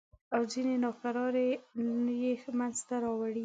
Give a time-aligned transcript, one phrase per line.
[0.35, 1.49] او ځینې ناکرارۍ
[2.21, 3.39] یې منځته راوړې.